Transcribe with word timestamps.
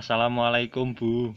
Assalamualaikum 0.00 0.96
Bu. 0.96 1.36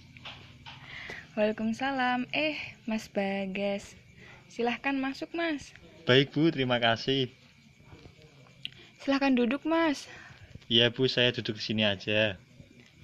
Waalaikumsalam. 1.36 2.32
Eh, 2.32 2.56
Mas 2.88 3.12
Bagas. 3.12 4.00
Silahkan 4.48 4.96
masuk, 4.96 5.36
Mas. 5.36 5.76
Baik 6.08 6.32
Bu, 6.32 6.48
terima 6.48 6.80
kasih. 6.80 7.28
Silahkan 9.04 9.36
duduk, 9.36 9.68
Mas. 9.68 10.08
Iya 10.72 10.96
Bu, 10.96 11.12
saya 11.12 11.36
duduk 11.36 11.60
di 11.60 11.64
sini 11.76 11.84
aja. 11.84 12.40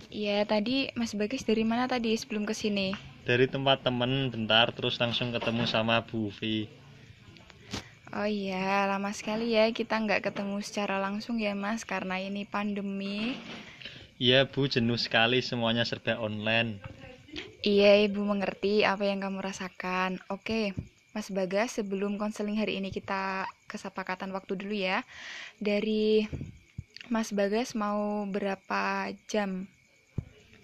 Iya, 0.08 0.48
tadi 0.48 0.96
Mas 0.96 1.12
Bagas 1.12 1.44
dari 1.44 1.68
mana 1.68 1.92
tadi 1.92 2.16
sebelum 2.16 2.48
ke 2.48 2.56
sini? 2.56 2.96
Dari 3.28 3.52
tempat 3.52 3.84
temen 3.84 4.32
bentar, 4.32 4.72
terus 4.72 4.96
langsung 4.96 5.36
ketemu 5.36 5.68
sama 5.68 6.08
Bu 6.08 6.32
Vi. 6.40 6.72
Oh 8.16 8.24
iya, 8.24 8.88
lama 8.88 9.12
sekali 9.12 9.60
ya 9.60 9.68
kita 9.76 10.00
nggak 10.00 10.32
ketemu 10.32 10.64
secara 10.64 11.04
langsung 11.04 11.36
ya, 11.36 11.52
Mas, 11.52 11.84
karena 11.84 12.16
ini 12.16 12.48
pandemi. 12.48 13.36
Iya 14.26 14.40
Bu, 14.52 14.62
jenuh 14.74 15.00
sekali 15.06 15.38
semuanya 15.50 15.84
serba 15.90 16.14
online. 16.28 16.72
Iya, 17.64 17.92
Ibu 18.08 18.22
mengerti 18.32 18.74
apa 18.92 19.04
yang 19.10 19.20
kamu 19.24 19.40
rasakan. 19.44 20.12
Oke, 20.32 20.72
Mas 21.16 21.28
Bagas, 21.38 21.70
sebelum 21.80 22.16
konseling 22.22 22.58
hari 22.62 22.80
ini 22.80 22.90
kita 22.98 23.46
kesepakatan 23.72 24.32
waktu 24.36 24.54
dulu 24.60 24.76
ya. 24.76 25.04
Dari 25.60 26.28
Mas 27.14 27.30
Bagas 27.36 27.70
mau 27.76 28.26
berapa 28.36 29.12
jam? 29.32 29.68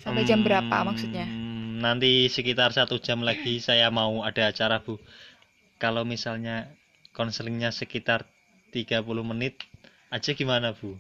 Sampai 0.04 0.24
jam 0.30 0.40
berapa 0.46 0.78
maksudnya? 0.88 1.28
Hmm, 1.28 1.82
Nanti 1.84 2.12
sekitar 2.32 2.70
satu 2.78 2.96
jam 3.06 3.20
lagi 3.30 3.60
saya 3.68 3.88
mau 4.00 4.14
ada 4.30 4.44
acara 4.52 4.78
Bu. 4.86 4.96
Kalau 5.84 6.04
misalnya 6.14 6.56
konselingnya 7.18 7.72
sekitar 7.76 8.20
30 8.76 9.24
menit 9.32 9.54
aja 10.16 10.32
gimana 10.40 10.70
Bu? 10.80 10.96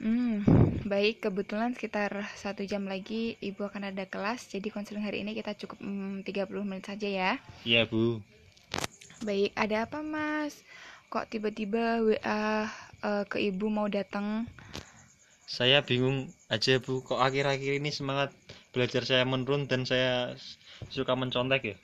Hmm, 0.00 0.42
baik. 0.86 1.26
Kebetulan 1.26 1.74
sekitar 1.74 2.30
satu 2.38 2.62
jam 2.62 2.86
lagi 2.86 3.34
Ibu 3.42 3.66
akan 3.66 3.90
ada 3.90 4.06
kelas, 4.06 4.46
jadi 4.46 4.70
konseling 4.70 5.02
hari 5.02 5.26
ini 5.26 5.34
kita 5.34 5.58
cukup 5.58 5.82
hmm, 5.82 6.22
30 6.22 6.46
menit 6.62 6.86
saja 6.86 7.08
ya. 7.10 7.32
Iya 7.66 7.90
Bu. 7.90 8.22
Baik, 9.26 9.50
ada 9.58 9.90
apa 9.90 10.00
Mas? 10.00 10.62
Kok 11.10 11.26
tiba-tiba 11.26 12.00
WA 12.06 12.70
eh, 13.02 13.24
ke 13.26 13.38
Ibu 13.42 13.66
mau 13.66 13.90
datang? 13.90 14.46
Saya 15.46 15.82
bingung 15.82 16.30
aja 16.46 16.78
Bu, 16.78 17.02
kok 17.02 17.18
akhir-akhir 17.18 17.82
ini 17.82 17.90
semangat 17.90 18.30
belajar 18.70 19.02
saya 19.02 19.26
menurun 19.26 19.66
dan 19.66 19.82
saya 19.82 20.38
suka 20.90 21.18
mencontek 21.18 21.74
ya? 21.74 21.76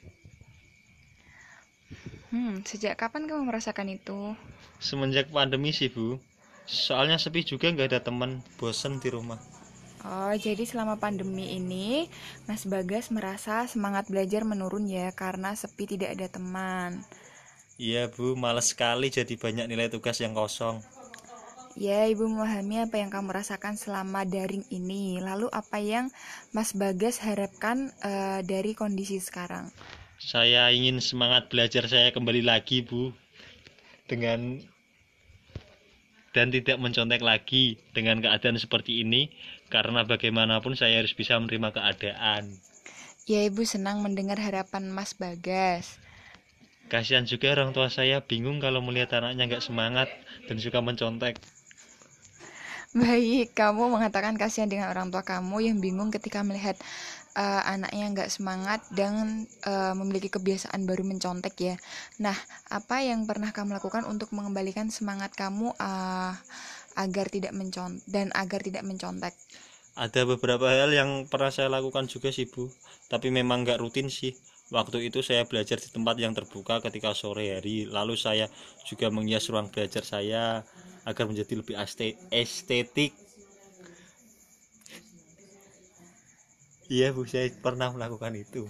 Hmm, 2.33 2.65
sejak 2.65 2.97
kapan 2.97 3.29
kamu 3.29 3.51
merasakan 3.51 3.93
itu? 3.93 4.33
Semenjak 4.81 5.29
pandemi 5.29 5.69
sih 5.75 5.93
Bu. 5.93 6.17
Soalnya 6.67 7.19
sepi 7.19 7.43
juga 7.47 7.71
nggak 7.71 7.89
ada 7.93 8.01
teman, 8.03 8.41
bosen 8.59 8.99
di 9.03 9.09
rumah. 9.13 9.39
Oh, 10.03 10.35
jadi 10.35 10.67
selama 10.67 10.99
pandemi 10.99 11.55
ini 11.55 12.11
Mas 12.51 12.67
Bagas 12.67 13.15
merasa 13.15 13.71
semangat 13.71 14.11
belajar 14.11 14.43
menurun 14.43 14.91
ya 14.91 15.15
karena 15.15 15.55
sepi 15.55 15.87
tidak 15.87 16.19
ada 16.19 16.27
teman. 16.27 17.07
Iya 17.79 18.11
Bu, 18.11 18.35
males 18.35 18.75
sekali 18.75 19.09
jadi 19.15 19.35
banyak 19.39 19.67
nilai 19.71 19.89
tugas 19.91 20.19
yang 20.19 20.35
kosong. 20.35 20.83
Ya, 21.73 22.05
Ibu 22.05 22.29
memahami 22.29 22.85
apa 22.85 23.01
yang 23.01 23.09
kamu 23.09 23.33
rasakan 23.33 23.81
selama 23.81 24.29
daring 24.29 24.69
ini. 24.69 25.17
Lalu 25.25 25.49
apa 25.49 25.81
yang 25.81 26.13
Mas 26.53 26.77
Bagas 26.77 27.17
harapkan 27.25 27.89
eh, 28.05 28.45
dari 28.45 28.77
kondisi 28.77 29.17
sekarang? 29.17 29.73
Saya 30.21 30.69
ingin 30.69 31.01
semangat 31.01 31.49
belajar 31.49 31.89
saya 31.89 32.13
kembali 32.13 32.45
lagi 32.45 32.85
Bu. 32.85 33.17
Dengan 34.05 34.61
dan 36.33 36.49
tidak 36.49 36.81
mencontek 36.81 37.21
lagi 37.21 37.77
dengan 37.93 38.21
keadaan 38.25 38.57
seperti 38.57 39.05
ini 39.05 39.33
karena 39.69 40.05
bagaimanapun 40.05 40.77
saya 40.77 41.01
harus 41.01 41.13
bisa 41.13 41.37
menerima 41.37 41.73
keadaan. 41.77 42.57
Ya, 43.29 43.47
Ibu 43.47 43.63
senang 43.63 44.03
mendengar 44.03 44.41
harapan 44.41 44.91
Mas 44.91 45.15
Bagas. 45.15 46.03
Kasihan 46.91 47.25
juga 47.25 47.55
orang 47.55 47.73
tua 47.73 47.89
saya 47.89 48.21
bingung 48.21 48.59
kalau 48.61 48.83
melihat 48.85 49.23
anaknya 49.23 49.49
nggak 49.49 49.65
semangat 49.65 50.11
dan 50.51 50.59
suka 50.59 50.83
mencontek. 50.83 51.39
Baik, 52.93 53.57
kamu 53.57 53.89
mengatakan 53.89 54.37
kasihan 54.37 54.69
dengan 54.69 54.93
orang 54.93 55.09
tua 55.09 55.25
kamu 55.25 55.65
yang 55.65 55.81
bingung 55.81 56.13
ketika 56.13 56.45
melihat 56.45 56.77
eh, 57.33 57.63
anaknya 57.65 58.05
nggak 58.13 58.29
semangat 58.29 58.85
dan 58.93 59.49
eh, 59.65 59.95
memiliki 59.97 60.29
kebiasaan 60.29 60.85
baru 60.85 61.01
mencontek 61.01 61.57
ya. 61.57 61.75
Nah, 62.21 62.37
apa 62.69 63.01
yang 63.01 63.25
pernah 63.25 63.49
kamu 63.49 63.81
lakukan 63.81 64.05
untuk 64.05 64.37
mengembalikan 64.37 64.93
semangat 64.93 65.33
kamu 65.33 65.73
eh, 65.73 66.33
agar 67.01 67.27
tidak 67.33 67.57
mencontek 67.57 68.05
dan 68.05 68.29
agar 68.37 68.61
tidak 68.61 68.85
mencontek? 68.85 69.33
Ada 69.97 70.29
beberapa 70.29 70.69
hal 70.69 70.93
yang 70.93 71.25
pernah 71.33 71.49
saya 71.49 71.73
lakukan 71.73 72.13
juga 72.13 72.29
sih 72.29 72.45
Bu, 72.45 72.69
tapi 73.09 73.33
memang 73.33 73.65
nggak 73.65 73.81
rutin 73.81 74.13
sih. 74.13 74.37
Waktu 74.69 75.09
itu 75.09 75.25
saya 75.25 75.49
belajar 75.49 75.81
di 75.81 75.89
tempat 75.89 76.17
yang 76.21 76.37
terbuka 76.37 76.81
ketika 76.85 77.17
sore 77.17 77.57
hari, 77.57 77.89
lalu 77.89 78.21
saya 78.21 78.53
juga 78.85 79.09
menghias 79.13 79.49
ruang 79.49 79.69
belajar 79.69 80.01
saya 80.05 80.65
agar 81.03 81.25
menjadi 81.27 81.59
lebih 81.59 81.75
estetik. 82.31 83.13
Iya 86.93 87.11
Bu, 87.17 87.25
saya 87.25 87.49
pernah 87.63 87.89
melakukan 87.89 88.37
itu. 88.37 88.69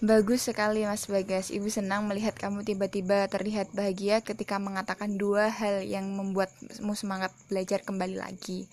Bagus 0.00 0.48
sekali 0.48 0.88
Mas 0.88 1.04
Bagas. 1.04 1.52
Ibu 1.52 1.68
senang 1.68 2.08
melihat 2.08 2.32
kamu 2.32 2.64
tiba-tiba 2.64 3.28
terlihat 3.28 3.68
bahagia 3.76 4.24
ketika 4.24 4.56
mengatakan 4.56 5.20
dua 5.20 5.52
hal 5.52 5.84
yang 5.84 6.08
membuatmu 6.16 6.96
semangat 6.96 7.36
belajar 7.52 7.84
kembali 7.84 8.16
lagi. 8.16 8.64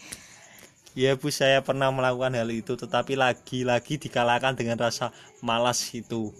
Iya 0.97 1.19
Bu, 1.19 1.29
saya 1.29 1.59
pernah 1.61 1.91
melakukan 1.91 2.31
hal 2.31 2.49
itu, 2.49 2.73
tetapi 2.73 3.19
lagi-lagi 3.19 4.01
dikalahkan 4.01 4.55
dengan 4.55 4.79
rasa 4.79 5.11
malas 5.45 5.83
itu. 5.93 6.31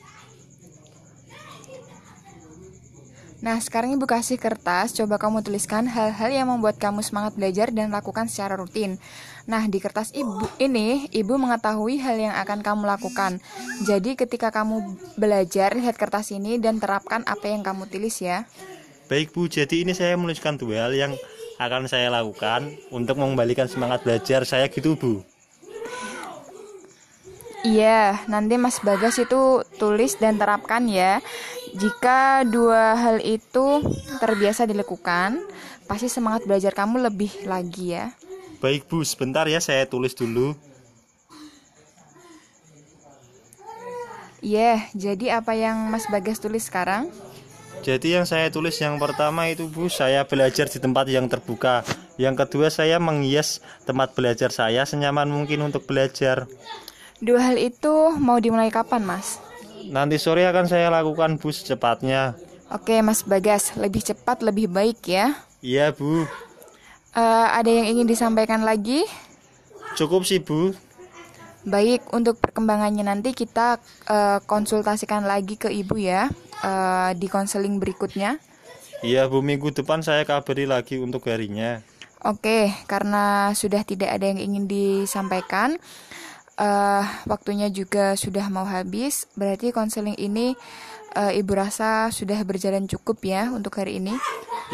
Nah, 3.37 3.61
sekarang 3.61 3.93
Ibu 3.93 4.09
kasih 4.09 4.41
kertas, 4.41 4.97
coba 4.97 5.21
kamu 5.21 5.45
tuliskan 5.45 5.85
hal-hal 5.85 6.33
yang 6.33 6.49
membuat 6.49 6.81
kamu 6.81 7.05
semangat 7.05 7.37
belajar 7.37 7.69
dan 7.69 7.93
lakukan 7.93 8.25
secara 8.25 8.57
rutin. 8.57 8.97
Nah, 9.45 9.61
di 9.69 9.77
kertas 9.77 10.09
Ibu 10.09 10.57
ini, 10.57 11.05
Ibu 11.13 11.37
mengetahui 11.37 12.01
hal 12.01 12.17
yang 12.17 12.33
akan 12.33 12.65
kamu 12.65 12.89
lakukan. 12.89 13.37
Jadi, 13.85 14.17
ketika 14.17 14.49
kamu 14.49 14.97
belajar, 15.21 15.77
lihat 15.77 16.01
kertas 16.01 16.33
ini 16.33 16.57
dan 16.57 16.81
terapkan 16.81 17.21
apa 17.29 17.45
yang 17.45 17.61
kamu 17.61 17.85
tulis 17.85 18.17
ya. 18.25 18.49
Baik 19.05 19.29
Bu, 19.37 19.45
jadi 19.45 19.85
ini 19.85 19.93
saya 19.93 20.17
menuliskan 20.17 20.57
dua 20.57 20.89
hal 20.89 20.97
yang 20.97 21.13
akan 21.61 21.85
saya 21.85 22.09
lakukan 22.09 22.73
untuk 22.89 23.21
mengembalikan 23.21 23.69
semangat 23.69 24.01
belajar 24.01 24.49
saya 24.49 24.65
gitu 24.65 24.97
Bu. 24.97 25.21
Iya, 27.67 28.23
nanti 28.31 28.55
Mas 28.55 28.79
Bagas 28.79 29.19
itu 29.19 29.59
tulis 29.75 30.15
dan 30.15 30.39
terapkan 30.39 30.87
ya. 30.87 31.19
Jika 31.75 32.47
dua 32.47 32.95
hal 32.95 33.19
itu 33.19 33.83
terbiasa 34.23 34.63
dilakukan, 34.63 35.43
pasti 35.83 36.07
semangat 36.07 36.47
belajar 36.47 36.71
kamu 36.71 37.11
lebih 37.11 37.43
lagi 37.43 37.99
ya. 37.99 38.15
Baik 38.63 38.87
Bu, 38.87 39.03
sebentar 39.03 39.43
ya 39.51 39.59
saya 39.59 39.83
tulis 39.83 40.15
dulu. 40.15 40.55
Iya, 44.39 44.87
jadi 44.95 45.43
apa 45.43 45.51
yang 45.51 45.91
Mas 45.91 46.07
Bagas 46.07 46.39
tulis 46.39 46.63
sekarang? 46.71 47.11
Jadi 47.83 48.15
yang 48.15 48.23
saya 48.23 48.47
tulis 48.47 48.79
yang 48.79 48.95
pertama 48.95 49.51
itu 49.51 49.67
Bu, 49.67 49.91
saya 49.91 50.23
belajar 50.23 50.71
di 50.71 50.79
tempat 50.79 51.03
yang 51.11 51.27
terbuka. 51.27 51.83
Yang 52.15 52.47
kedua 52.47 52.71
saya 52.71 52.95
menghias 52.97 53.59
tempat 53.83 54.15
belajar 54.15 54.55
saya 54.55 54.87
senyaman 54.87 55.27
mungkin 55.27 55.67
untuk 55.67 55.83
belajar. 55.83 56.47
Dua 57.17 57.41
hal 57.41 57.57
itu 57.57 58.13
mau 58.21 58.37
dimulai 58.37 58.69
kapan, 58.69 59.01
Mas? 59.01 59.41
Nanti 59.89 60.19
sore 60.19 60.45
akan 60.45 60.65
saya 60.69 60.91
lakukan 60.91 61.39
Bu 61.41 61.49
secepatnya. 61.49 62.37
Oke, 62.69 62.99
Mas 62.99 63.23
Bagas, 63.23 63.73
lebih 63.79 64.03
cepat 64.03 64.43
lebih 64.43 64.67
baik 64.67 64.99
ya. 65.07 65.33
Iya 65.63 65.89
Bu, 65.89 66.27
Eh, 67.17 67.47
ada 67.49 67.65
yang 67.65 67.97
ingin 67.97 68.05
disampaikan 68.05 68.61
lagi? 68.61 69.01
cukup 69.97 70.21
sih 70.21 70.37
Bu. 70.37 70.77
Baik, 71.65 72.05
untuk 72.13 72.37
perkembangannya 72.37 73.01
nanti 73.01 73.33
kita 73.33 73.81
eh, 74.05 74.39
konsultasikan 74.45 75.25
lagi 75.25 75.57
ke 75.57 75.73
Ibu 75.73 75.97
ya 75.97 76.29
eh, 76.61 77.11
di 77.17 77.25
konseling 77.25 77.81
berikutnya. 77.81 78.37
Iya 79.01 79.25
Bu, 79.25 79.41
minggu 79.41 79.73
depan 79.73 80.05
saya 80.05 80.21
kabari 80.29 80.69
lagi 80.69 81.01
untuk 81.01 81.25
harinya. 81.25 81.81
Oke, 82.21 82.69
karena 82.85 83.49
sudah 83.57 83.81
tidak 83.81 84.13
ada 84.13 84.25
yang 84.29 84.37
ingin 84.37 84.69
disampaikan, 84.69 85.81
eh, 86.57 87.05
waktunya 87.29 87.69
juga 87.69 88.17
sudah 88.17 88.49
mau 88.49 88.65
habis. 88.65 89.29
Berarti 89.37 89.69
konseling 89.71 90.17
ini 90.17 90.57
eh, 91.15 91.39
Ibu 91.39 91.53
rasa 91.55 92.09
sudah 92.09 92.41
berjalan 92.43 92.89
cukup 92.89 93.21
ya 93.23 93.49
untuk 93.53 93.77
hari 93.77 94.01
ini. 94.01 94.17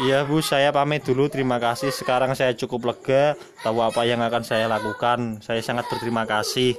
Iya 0.02 0.26
Bu, 0.26 0.42
saya 0.42 0.74
pamit 0.74 1.06
dulu. 1.06 1.30
Terima 1.30 1.62
kasih. 1.62 1.94
Sekarang 1.94 2.34
saya 2.34 2.50
cukup 2.58 2.90
lega 2.90 3.38
tahu 3.62 3.78
apa 3.78 4.02
yang 4.02 4.18
akan 4.24 4.42
saya 4.42 4.66
lakukan. 4.66 5.38
Saya 5.38 5.62
sangat 5.62 5.86
berterima 5.86 6.26
kasih. 6.26 6.74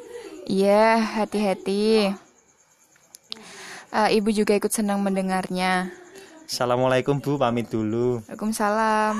Iya, 0.46 1.00
hati-hati. 1.00 2.12
Eh, 3.96 4.10
Ibu 4.20 4.30
juga 4.36 4.52
ikut 4.52 4.70
senang 4.70 5.00
mendengarnya. 5.00 5.90
Assalamualaikum 6.46 7.24
Bu, 7.24 7.40
pamit 7.40 7.72
dulu. 7.72 8.22
Waalaikumsalam. 8.28 9.16